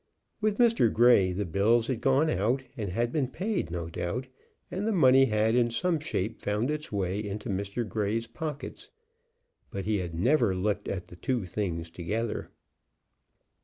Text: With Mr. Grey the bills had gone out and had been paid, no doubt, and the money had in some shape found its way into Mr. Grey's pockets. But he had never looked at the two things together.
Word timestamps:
With 0.41 0.57
Mr. 0.57 0.91
Grey 0.91 1.31
the 1.31 1.45
bills 1.45 1.85
had 1.85 2.01
gone 2.01 2.27
out 2.27 2.63
and 2.75 2.89
had 2.89 3.11
been 3.11 3.27
paid, 3.27 3.69
no 3.69 3.87
doubt, 3.87 4.25
and 4.71 4.87
the 4.87 4.91
money 4.91 5.25
had 5.25 5.53
in 5.53 5.69
some 5.69 5.99
shape 5.99 6.41
found 6.41 6.71
its 6.71 6.91
way 6.91 7.23
into 7.23 7.49
Mr. 7.49 7.87
Grey's 7.87 8.25
pockets. 8.25 8.89
But 9.69 9.85
he 9.85 9.97
had 9.99 10.15
never 10.15 10.55
looked 10.55 10.87
at 10.87 11.09
the 11.09 11.15
two 11.15 11.45
things 11.45 11.91
together. 11.91 12.49